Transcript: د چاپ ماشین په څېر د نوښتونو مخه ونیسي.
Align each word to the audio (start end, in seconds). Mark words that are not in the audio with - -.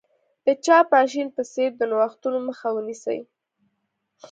د 0.45 0.47
چاپ 0.65 0.85
ماشین 0.95 1.27
په 1.35 1.41
څېر 1.53 1.69
د 1.77 1.81
نوښتونو 1.91 2.37
مخه 2.47 2.67
ونیسي. 2.73 3.19